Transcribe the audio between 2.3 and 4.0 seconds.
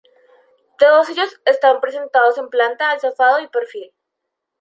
en planta, alzado y perfil.